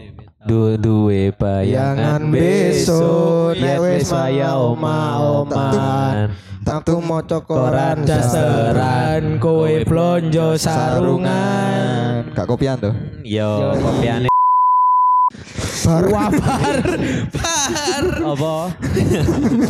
[0.48, 6.32] du duwe bayangan besok, nek wis saya oma-oman.
[6.66, 12.26] Aku maca Koran koran dasteran kowe blonjo sarungan.
[12.32, 12.96] Gak kopian tuh.
[13.22, 14.32] Yo kopiane
[15.86, 16.82] Bar Wabar.
[17.36, 18.04] Bar.
[18.18, 18.56] apa?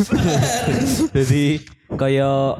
[1.16, 1.60] Jadi
[1.92, 2.56] kaya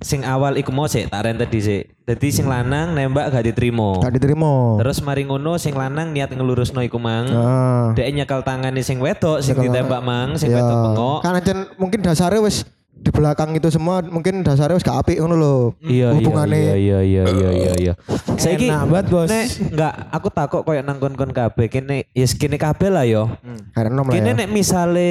[0.00, 1.80] sing awal iku mau sih tak tadi sih.
[2.02, 4.02] Jadi sing lanang nembak gak diterima.
[4.02, 4.82] gak diterima.
[4.82, 7.30] Terus mari ngono sing lanang niat ngelurusno iku mang.
[7.30, 7.94] Nah.
[7.94, 10.58] Dek nyekel tangane sing wedok sing ditembak mang, sing Ya.
[10.60, 11.18] wedok bengok.
[11.22, 12.66] Kan ancen mungkin dasarnya wis
[13.02, 15.54] di belakang itu semua mungkin dasarnya wis gak apik ngono lho.
[15.82, 16.58] Iya iya hubungannya.
[16.58, 17.92] iya iya iya iya iya iya.
[18.38, 19.28] Saiki Enak banget, Bos.
[19.30, 23.30] nek enggak aku takut koyo nang kon-kon kabeh kene ya kene kabeh lah yo.
[23.74, 24.38] Lah Kene ya.
[24.42, 25.10] nek misale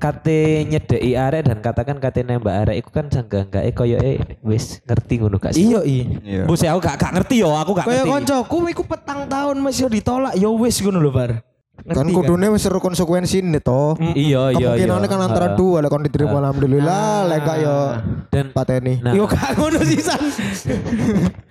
[0.00, 4.80] kate nyedeki arek dan katakan kate nembak arek iku kan sanggah-enggak e koyo e wis
[4.82, 5.68] ngerti ngono gak sih?
[5.68, 6.04] Iya iya.
[6.24, 6.42] Iya.
[6.48, 8.12] Bos aku gak, gak ngerti yo, aku gak Kayak ngerti.
[8.16, 11.44] koncoku iku petang tahun masih ditolak ya wis ngono lho, Bar.
[11.82, 13.96] Kan kudune wis seru konsekuensi nih toh.
[13.96, 14.68] Iya iya iya.
[14.84, 17.76] Kemungkinannya kan antara dua lah kon diterima alhamdulillah lek gak yo
[18.28, 19.00] Dan pateni.
[19.00, 20.20] nah, Yo gak ngono sih San.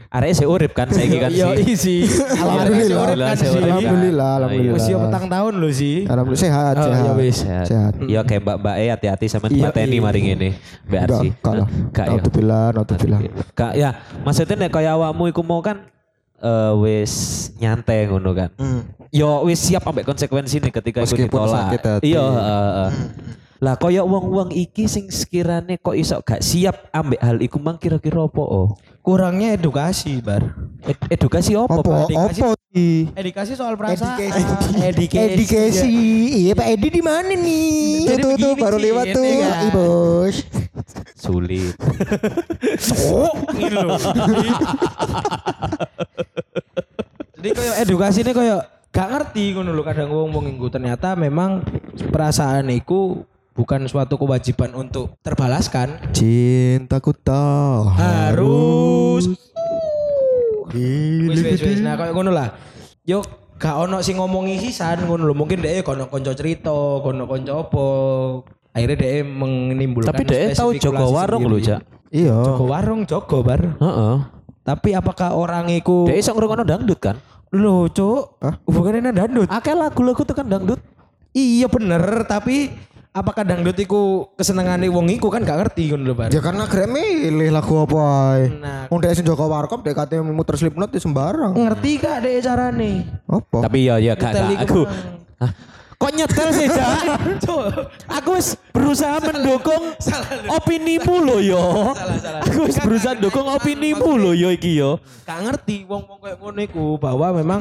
[0.09, 2.01] arek sih urip kan saiki kan Yo isi.
[2.01, 3.13] Alhamdulillah.
[3.13, 3.37] Alhamdulillah, kan.
[3.37, 4.37] Alhamdulillah, Iya.
[4.41, 4.73] alhamdulillah.
[4.73, 5.95] Masih petang tahun lo sih.
[6.03, 7.05] Alhamdulillah sehat, Oh, sehat.
[7.05, 7.37] ya wis.
[7.37, 7.65] Sehat.
[7.69, 7.93] Sehat.
[8.01, 10.01] Iya kayak mbak-mbak e hati-hati sama Iya, Mbak Teni iya.
[10.01, 10.49] mari ngene.
[10.83, 11.27] Mbak Arsi.
[11.29, 11.67] lah.
[11.69, 12.11] Enggak ya.
[12.11, 13.19] Alhamdulillah, alhamdulillah.
[13.53, 13.89] Kak ya,
[14.21, 15.77] maksudnya nek kaya awakmu iku mau kan
[16.39, 17.13] eh, wis
[17.55, 18.49] nyantai ngono kan.
[18.55, 18.81] Hmm.
[19.09, 21.55] Yo wis siap ambek konsekuensi nih ketika iku Meskipun ditolak.
[21.67, 22.03] sakit hati.
[22.07, 22.91] Iya, heeh, heeh.
[23.59, 28.23] Lah kaya wong-wong iki sing sekiranya kok iso gak siap ambek hal iku mang kira-kira
[28.23, 28.71] apa oh?
[29.01, 30.55] Kurangnya edukasi, Bar.
[30.79, 31.83] Ed- edukasi apa, Apa?
[31.83, 32.07] Pak?
[32.07, 32.49] Dikasih- Apa?
[33.17, 34.15] Edukasi soal perasaan.
[34.79, 35.35] Edukasi.
[35.35, 35.91] Edukasi.
[36.39, 38.15] Iya Pak Edi di mana nih?
[38.15, 39.25] Tuh tuh baru lewat tuh.
[39.25, 39.35] kan.
[39.59, 40.35] Iya bos.
[41.15, 41.75] Sulit.
[43.09, 43.99] Oh, gitu loh.
[47.39, 48.61] Jadi kayak edukasi ini kayak
[48.91, 51.63] gak ngerti ngono lho kadang ngomong iku ternyata memang
[52.11, 53.23] perasaan iku
[53.55, 56.11] bukan suatu kewajiban untuk terbalaskan.
[56.11, 59.31] Cintaku tak Harus.
[60.75, 61.79] Wis wis wis.
[61.79, 62.59] Nah kayak ngono lah.
[63.07, 63.23] Yo
[63.55, 65.35] gak ono sing ngomongi sisan ngono lho.
[65.35, 67.87] Mungkin dia kono konco cerita, kono konco apa.
[68.69, 71.81] Akhirnya dia menimbulkan Tapi dia tahu Joko Warung lho, Cak.
[72.13, 72.37] Iya.
[72.37, 73.61] Joko Warung Joko bar.
[73.77, 74.15] Heeh.
[74.61, 77.17] Tapi apakah orang iku Dia iso ngrungokno dangdut kan?
[77.49, 78.37] Loh, Cuk.
[78.69, 79.49] Bukannya dangdut.
[79.49, 80.77] Akeh lagu-lagu tuh kan dangdut.
[81.33, 82.73] Iya bener, tapi
[83.09, 86.29] apakah dangdut iku kesenengane wong iku kan gak ngerti ngono lho, Bar.
[86.29, 87.97] Ya karena grek milih lagu apa
[88.37, 88.43] ae.
[88.53, 88.85] Nah.
[88.89, 91.57] Wong dek sing Joko Warkop dek katanya muter Slipknot sembarang.
[91.57, 92.91] Ngerti gak deh carane?
[93.25, 93.57] Apa?
[93.65, 94.85] Tapi ya ya gak aku.
[95.41, 95.51] Hah?
[95.99, 97.19] Kok nyetel sih, Cak?
[98.23, 99.91] Aku wis berusaha mendukung
[100.57, 101.91] opinimu lo yo.
[101.91, 102.39] salah.
[102.47, 105.03] Aku wis berusaha dukung opinimu lo yo iki yo.
[105.27, 107.59] Gak ngerti wong-wong kayak ngono iku bahwa memang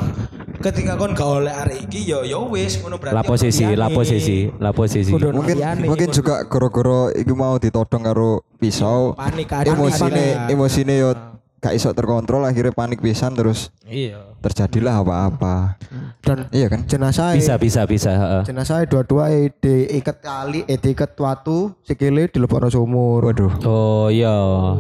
[0.63, 3.19] ketika kon gak oleh arek iki ya ya wis ngono berarti.
[3.19, 5.11] La posisi, la posisi, la posisi.
[5.11, 9.67] Mungkin mungkin juga goro-goro iku mau ditodong karo pisau panik kan.
[9.67, 10.07] emosine
[10.47, 10.55] Panik.
[10.55, 11.11] emosine yo
[11.59, 14.37] gak iso terkontrol akhirnya panik pisan terus Iya.
[14.39, 15.81] terjadilah apa-apa
[16.21, 18.13] Dan iya kan jenazah Bisa, bisa, bisa.
[18.13, 18.43] heeh.
[18.45, 23.25] jenazah dua-dua eh, diikat kali eh diikat watu sikile dilebokno sumur.
[23.25, 24.31] waduh Oh iya,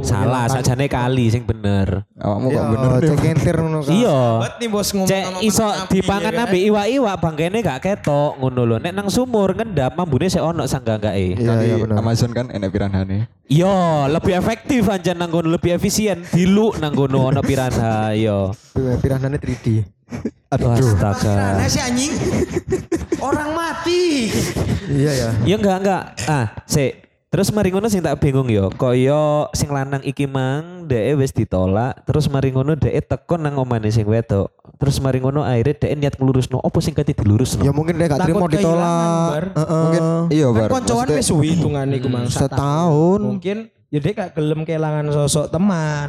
[0.01, 2.05] salah sajane kali sing bener.
[2.15, 3.93] awakmu kok Iya, bener deh cek entir ngono kan.
[3.93, 4.19] Iya.
[4.39, 8.77] Buat nih bos ngomong Cek iso dipangan ya ambek iwak-iwak bangkene gak ketok ngono lho.
[8.79, 11.35] Nek nang sumur ngendap mambune sik ono sangganggae.
[11.35, 11.97] Iya, Kali iya benar.
[11.99, 16.21] Amazon kan enak piranhane Iya, lebih efektif anjan nang lebih efisien.
[16.29, 18.53] Dilu nang ono piranha, iya.
[18.99, 19.87] Piranane 3D.
[20.49, 21.61] Astaga.
[21.61, 22.13] Nah, si anjing.
[23.21, 24.33] Orang mati.
[24.89, 25.29] Iya ya.
[25.45, 26.03] Ya enggak enggak.
[26.25, 27.05] Ah, sik.
[27.29, 28.73] Terus mari ngono sing tak bingung yo.
[28.73, 33.93] Kaya sing lanang iki mang dhek wis ditolak, terus mari ngono dhek teko nang omane
[33.93, 34.49] sing wedok.
[34.81, 37.61] Terus mari ngono akhirnya dhek niat ngelurusno opo sing kate dilurusno.
[37.61, 39.29] Ya mungkin dia gak kehilangan, ditolak.
[39.29, 39.45] Bar.
[39.53, 39.77] Heeh.
[39.85, 43.21] mungkin iya Kan bar koncoan Maksudnya- wis suwi hitungane iku mang Setahun.
[43.21, 43.59] Mungkin
[43.89, 46.09] ya dia gak gelem kehilangan sosok teman.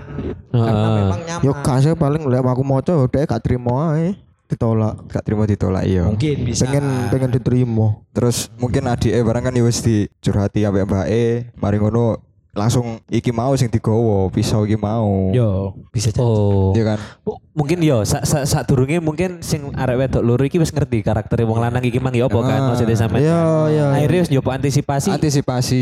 [0.52, 0.98] Karena Heeh.
[1.00, 1.44] memang nyaman.
[1.44, 4.16] Yo gak sih paling lek aku maca dia gak terima ae
[4.50, 5.06] ditolak.
[5.08, 6.66] gak terima ditolak iya Mungkin bisa.
[6.66, 8.02] Pengen pengen diterima.
[8.12, 12.18] terus mungkin adik e barang kan ya wis dicurhati ambek mbake mari ngono
[12.52, 16.20] langsung iki mau sing digowo pisau iki mau Yo, bisa jadi.
[16.20, 16.72] Oh.
[16.74, 20.56] iya kan M- Mungkin yo sak sak sak durunge mungkin sing arek wedok loro iki
[20.56, 22.66] wis ngerti karakter wong lanang iki mang yo apa kan Ah.
[22.72, 23.20] maksudnya sampean.
[23.20, 23.86] Iya iya.
[23.94, 25.82] Akhirnya wis nyoba antisipasi antisipasi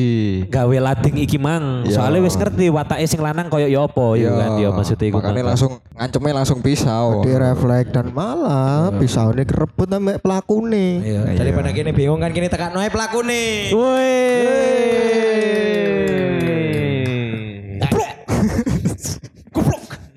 [0.50, 1.86] gawe lading iki mang.
[1.86, 1.94] Iya.
[1.94, 5.36] Soalnya wis ngerti watake sing lanang koyo yo apa yo kan yo maksudnya iku mang.
[5.38, 10.92] langsung ngancemnya langsung pisau Di refleks dan malah pisau ini kerebut sama pelaku nih.
[11.00, 13.70] Iya, daripada kini bingung kan kini tekan noe pelaku nih.
[13.70, 15.77] Woi.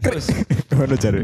[0.74, 1.20] Ngono jare.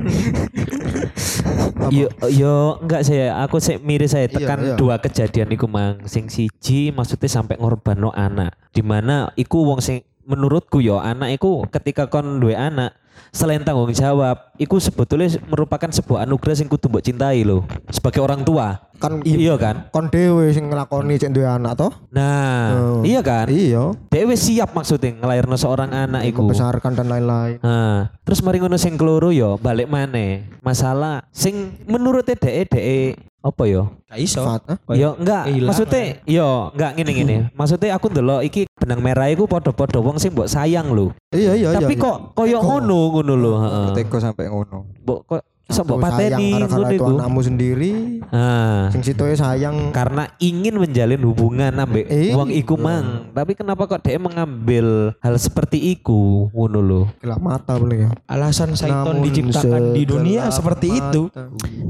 [1.88, 4.74] Yo yo enggak saya aku sih miris saya Iya, tekan iya.
[4.76, 10.02] dua kejadian iku mang sing siji maksudnya sampai ngorbanno anak di mana iku wong sing
[10.26, 12.98] menurutku yo anak iku ketika kon duwe anak
[13.30, 18.42] selain tanggung jawab iku sebetulnya merupakan sebuah anugerah sing kudu mbok cintai loh sebagai orang
[18.42, 21.92] tua Kan iya kan kon dhewe sing nglakoni cek duwe anak toh.
[22.08, 23.00] nah Oh.
[23.04, 23.92] iya kan Iya.
[24.08, 27.60] Dewe siap maksudnya ngelahirno seorang anak iku Membesarkan dan lain-lain.
[27.60, 30.48] Nah, terus mari ngono sing keloro yo balik maneh.
[30.64, 33.94] Masalah sing menurut dhek dhek apa yo?
[34.10, 34.42] Gak iso.
[34.42, 34.98] Eh?
[34.98, 37.36] Yo enggak, maksudnya yo enggak ngene ngene.
[37.58, 41.16] Maksudnya aku ndelok iki benang merah iku padha-padha wong sing mbok sayang lho.
[41.32, 41.80] Iya iya iya.
[41.80, 42.04] Tapi iya.
[42.04, 43.86] kok koyo ngono ngono lho, heeh.
[43.96, 44.84] Teko sampai ngono.
[45.00, 47.10] Mbok kok Sok mbok pateni ngono itu iku.
[47.18, 47.92] anakmu sendiri.
[48.30, 48.86] Ah.
[48.94, 52.38] Sing situ sayang karena ingin menjalin hubungan ambek Iya.
[52.38, 57.74] wong iku mang tapi kenapa kok dia mengambil hal seperti iku ngono lho gelap mata
[57.74, 58.10] boleh ya.
[58.30, 61.34] Alasan Saiton diciptakan di dunia seperti itu.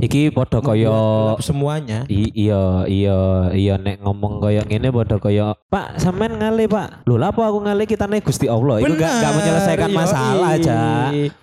[0.00, 1.98] Iki podo kaya Gelap semuanya.
[2.10, 3.18] I, iya iya
[3.56, 7.58] iya nek ngomong kaya ngene padha kaya Pak sampean ngale Pak lho lha apa aku
[7.64, 9.96] ngale kita nih Gusti Allah iku gak, gak menyelesaikan yoi.
[9.96, 10.80] masalah aja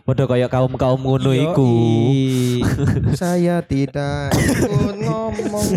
[0.05, 1.71] padha kaya kaum-kaum ngono iku
[3.19, 5.67] Saya tidak ikut ngomong.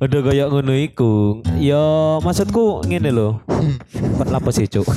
[0.00, 3.40] padha kaya ngono iku ya maksudku ngene lho
[4.20, 4.88] kok lapo sih cuk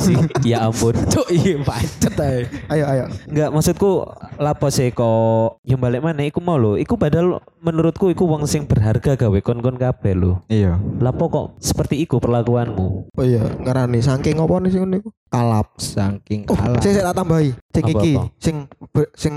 [0.48, 2.46] ya ampun Cuk iya pacet ae.
[2.70, 3.04] Ayo ayo.
[3.30, 4.06] Enggak maksudku
[4.38, 8.64] lapo sih kok yang balik mana iku mau lho iku padahal menurutku iku wong sing
[8.64, 10.76] berharga gawe kon-kon kabeh lho Iya.
[10.98, 15.12] lapo kok seperti iku perlakuanmu Oh iya, ngarani saking apa nih sing niku?
[15.28, 15.76] Kalap.
[15.76, 16.78] Saking Oh, kalah.
[16.78, 17.50] sing sing tak tambahi.
[17.68, 18.22] Sing Apa, iki, apa?
[18.36, 18.56] sing
[18.88, 19.34] be- sing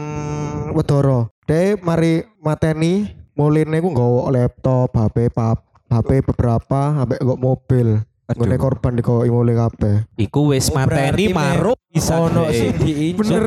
[0.71, 1.32] wedoro.
[1.43, 7.88] Dek mari mateni muline ku nggawa laptop, HP pap, HP beberapa, sampai nggo mobil.
[8.25, 9.95] Ngene korban dikoi mulai kabeh.
[10.17, 12.73] Iku wis Oh, mateni maruk bisa ono deh.
[12.73, 13.13] sing.
[13.13, 13.45] Bener.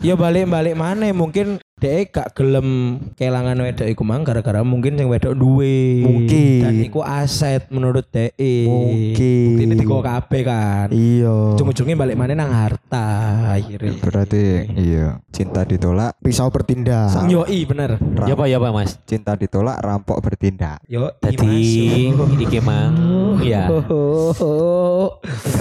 [0.00, 5.36] Ya balik-balik mana mungkin dhek gak gelem kelangan wedok iku mang gara-gara mungkin sing wedok
[5.36, 6.08] duwe.
[6.08, 6.64] Mungkin.
[6.64, 8.32] Dan iku aset menurut dhek.
[8.64, 9.60] Mungkin.
[9.60, 10.88] Ini digo kabeh kan.
[10.88, 11.52] Iya.
[11.52, 13.04] Ujung-ujungnya balik mana nang harta
[13.52, 13.92] akhirnya.
[14.00, 17.12] Berarti iya, cinta ditolak, Pisau bertindak.
[17.28, 18.00] Yo i bener.
[18.24, 18.96] Ya apa ya Pak Mas?
[19.04, 20.80] cinta ditolak, rampok bertindak.
[20.88, 22.08] Yo Jadi
[22.40, 23.68] iki mang ya.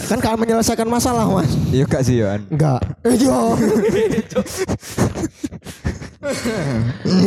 [0.08, 1.52] Kan kalau menyelesaikan masalah, Mas.
[1.76, 2.48] Iya gak sih Yohan?
[2.48, 2.88] Enggak.
[3.04, 3.36] Iya.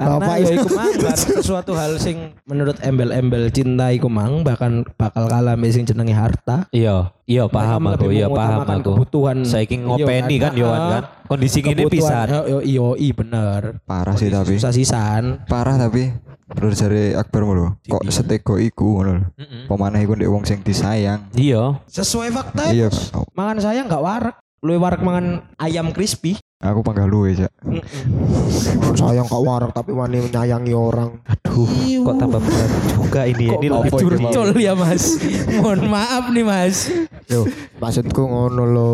[0.00, 0.54] Karena Bapak ya itu.
[0.64, 5.84] iku mang sesuatu hal sing menurut embel-embel cinta iku mang bahkan bakal kalah mbek sing
[5.84, 6.64] jenenge harta.
[6.72, 8.90] Iya, iya paham Mereka aku, iya paham aku.
[8.96, 9.44] kebutuhan.
[9.44, 10.52] Saiki ngopeni kan?
[10.56, 10.88] Ah.
[11.00, 11.04] kan.
[11.28, 12.26] Kondisi ini pisan.
[12.32, 13.80] Yo yo yo i bener.
[13.84, 14.56] Parah sih tapi.
[14.56, 15.44] Susah sisan.
[15.46, 16.10] Parah tapi.
[16.50, 17.66] Menurut dari Akbar mulu.
[17.86, 19.30] Kok setego iku ngono.
[19.70, 21.30] Pemanah iku ndek wong sing disayang.
[21.36, 21.78] Iya.
[21.86, 22.74] Sesuai fakta.
[22.74, 22.90] Iya.
[23.38, 24.36] Mangan saya nggak warak.
[24.60, 26.34] Lu warak mangan ayam crispy.
[26.60, 27.48] Aku panggah luwe, Cak.
[28.92, 31.16] Sayang kak warak tapi wani menyayangi orang.
[31.24, 31.49] Aduh,
[32.00, 33.54] kok tambah berat juga ini ya.
[33.58, 34.48] Ini Kok lebih curcol curcol.
[34.56, 35.02] ya mas.
[35.58, 36.76] Mohon maaf nih mas.
[37.26, 37.46] Yo,
[37.78, 38.88] maksudku ngono lho.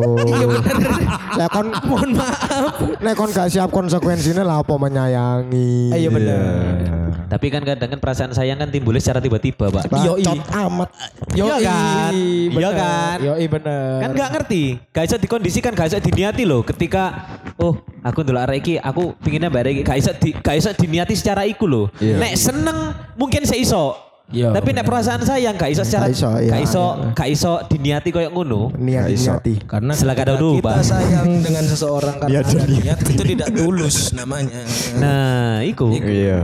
[1.36, 2.74] Lah kon Mohon maaf.
[2.98, 5.92] nek kon gak siap konsekuensinya lah apa menyayangi.
[5.92, 6.96] Iya bener.
[7.26, 9.90] Tapi kan kadang kan perasaan sayang kan timbulnya secara tiba-tiba, Pak.
[9.98, 10.22] Yoi.
[10.22, 10.88] Bacot amat.
[11.34, 12.12] Yo Iya kan?
[12.54, 13.16] Iya kan?
[13.18, 13.98] Yo bener.
[13.98, 14.62] Kan nggak ngerti,
[14.94, 16.62] gak bisa dikondisikan, gak bisa diniati loh.
[16.62, 17.26] Ketika,
[17.58, 21.14] oh aku dulu arek iki, aku pinginnya bare iki, gak bisa di, gak bisa diniati
[21.18, 21.90] secara iku loh.
[21.98, 22.22] Iya.
[22.22, 22.78] Nek seneng
[23.14, 23.84] mungkin saya iso.
[24.26, 26.50] Iya, Tapi nek perasaan sayang gak iso secara, Gak iso, iya.
[26.50, 28.74] gak iso, gak iso diniati kayak ngono.
[28.74, 29.30] Niat Gak iso.
[29.38, 29.54] niati.
[29.62, 34.66] Karena ketika dulu, kita sayang dengan seseorang karena ada niat itu tidak tulus namanya.
[34.98, 35.94] Nah, iku.
[35.94, 36.42] Iya.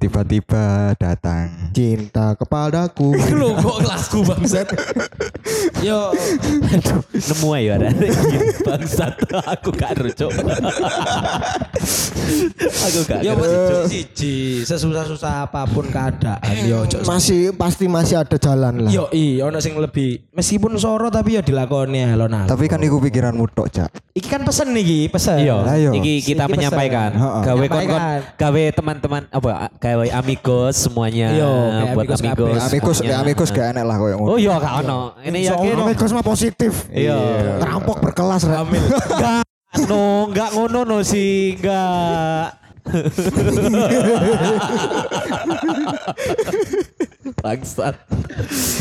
[0.00, 1.52] Tiba-tiba datang.
[1.76, 3.12] Cinta kepadaku.
[3.36, 4.64] Lu kok lagu bangsat.
[5.84, 6.16] Yo,
[7.28, 7.88] Nemu aja ada.
[8.66, 10.32] Bangsat, aku gak rujuk.
[12.64, 13.36] aku gak yo
[13.84, 18.90] cici, sesusah-susah apa pun keadaan yo masih pasti masih ada jalan lah.
[18.90, 22.48] Yo i, ono sing lebih meskipun soro tapi yo dilakoni lo nah.
[22.48, 23.90] Tapi kan iku pikiranmu tok, Cak.
[24.16, 25.44] Iki kan pesen nih, pesen.
[25.44, 25.92] Iya, Lah, yo.
[25.92, 27.10] iki kita Iki menyampaikan.
[27.18, 28.00] Gawe kon-kon,
[28.40, 32.98] gawe teman-teman apa gawe amigos semuanya Iya, kayak buat amigos amigos.
[33.02, 34.28] Amigos, gak enak lah koyo ngono.
[34.34, 35.00] Oh iya gak ono.
[35.34, 35.74] Ini yakin.
[35.82, 36.86] Amigos mah positif.
[36.94, 37.18] Iya.
[37.58, 38.70] Ngerampok berkelas Rek.
[38.70, 39.42] Enggak
[39.90, 42.62] no, enggak ngono no sih, enggak.
[47.42, 47.98] Bangsat.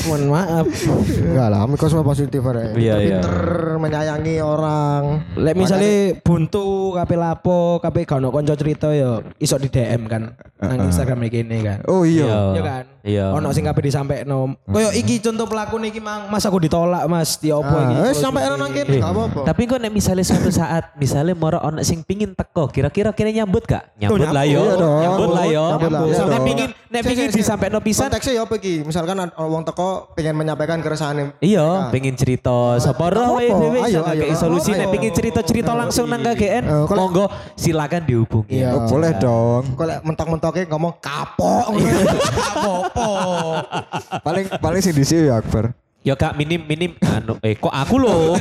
[0.05, 0.69] Mohon maaf.
[1.17, 2.77] Enggak lah, amigos mah positif Rek.
[2.77, 3.25] Iya, iya.
[3.25, 5.25] Pinter menyayangi orang.
[5.33, 10.37] Lek misalnya buntu kape lapo, kape gak ono konco cerita yo iso di DM kan
[10.61, 11.81] nang Instagram iki kan.
[11.89, 12.53] Oh iya.
[12.53, 12.92] Iya kan?
[13.03, 13.35] Iya.
[13.35, 14.31] Ono sing kape disampaikan.
[14.63, 17.95] Koyo iki contoh pelaku niki mang, Mas aku ditolak Mas, di opo iki?
[17.99, 19.39] Ah, wis sampai nang kene enggak apa-apa.
[19.43, 23.67] Tapi kok nek misalnya suatu saat misalnya moro ono sing pingin teko, kira-kira kira nyambut
[23.67, 23.91] gak?
[23.99, 24.63] Nyambut lah yo.
[24.63, 24.87] Iya.
[25.03, 25.63] Nyambut lah yo.
[25.67, 28.73] Nyambut lah, iya Nek pingin nek pingin disampaikan pisan Konteksnya ya apa iki?
[28.87, 33.99] Misalkan wong teko pengen menyampaikan keresahan Iya, pengen cerita sapa roh dhewe Ayo,
[34.31, 36.63] iso solusi nek pengin cerita-cerita langsung nang KGN.
[36.63, 37.27] Eh, kalau- Monggo
[37.59, 38.63] silakan dihubungi.
[38.63, 38.79] Iya.
[38.79, 39.63] Oh, boleh dong.
[39.75, 41.67] Kok lek mentok-mentoknya ngomong kapok.
[42.93, 44.21] Apa-apa.
[44.21, 45.73] Paling paling sing dhisik ya Akbar.
[46.03, 48.37] Ya Kak minim minim anu eh kok aku loh.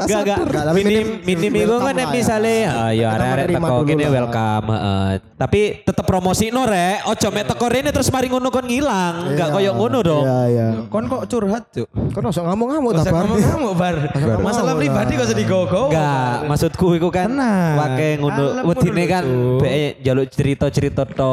[0.00, 0.38] Gak gak.
[0.40, 2.06] Enggak, tapi Minim minim- itu kan lah ya.
[2.10, 4.10] misalnya ah, ya Kita arek-arek menerima teko kene lah.
[4.12, 5.08] welcome heeh.
[5.36, 6.96] Tapi tetep promosi no rek.
[7.06, 9.14] Ojo mek teko rene terus mari ngono kon ngilang.
[9.30, 9.54] Enggak Iya.
[9.54, 10.24] koyo ngono dong.
[10.24, 10.66] Iya iya.
[10.86, 11.88] Kon kok curhat, Cuk?
[12.10, 13.22] Kan usah ngamuk-ngamuk Gak ta usah Bar.
[13.24, 13.96] ngomong-ngomong, Bar.
[14.40, 15.82] Masalah pribadi gak usah digogo.
[15.88, 17.72] Enggak, maksudku iku kan Tenang.
[17.76, 19.24] wake ngono wedine dulu, kan
[19.58, 19.68] be
[20.00, 21.32] jaluk cerita-cerita to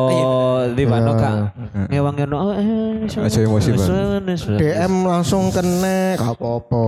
[0.69, 1.33] di mana kak
[1.89, 4.21] ngewang ngono oh, eh, Aja emosi, Bar.
[4.55, 6.83] DM langsung kene gak apa-apa.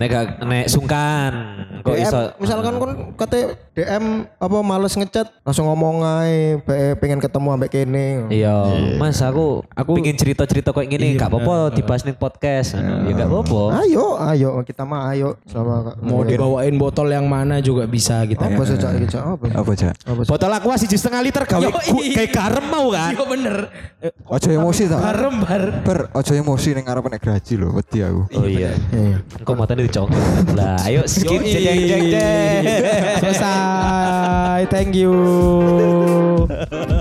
[0.00, 3.40] Nek nek sungkan kok DM, iso misalkan kon kate
[3.70, 8.28] DM apa males ngechat langsung ngomong ae be- pengen ketemu ambek kene.
[8.28, 8.54] Iya,
[8.96, 12.76] Mas aku aku pingin cerita-cerita kayak gini, gak apa-apa dibahas nih podcast.
[12.76, 13.80] Ya gak apa-apa.
[13.80, 18.46] Ayo, ayo kita mah ayo sama Mau dibawain botol yang mana juga bisa kita.
[18.46, 18.90] apa sih Cak?
[18.94, 19.22] Iki, Cak?
[19.30, 19.44] apa?
[19.54, 19.88] Apa aja?
[20.02, 20.28] Apa sih?
[20.28, 23.12] Botol aqua siji setengah liter gawe ku- kayak garam mau kan?
[23.12, 23.56] Iya bener.
[24.24, 24.98] Ojo emosi ta.
[24.98, 25.62] Barem bar.
[25.82, 28.20] Ber, ojo emosi ning arep nek graji lho, wedi aku.
[28.32, 28.70] Oh iya.
[28.90, 29.18] Iya.
[29.36, 30.20] Engkau matanya dicongkel.
[30.52, 31.52] Lah, ayo skip Yoi.
[31.70, 32.64] Jeng jeng jeng.
[33.20, 34.66] Selesai.
[34.70, 36.48] Thank you.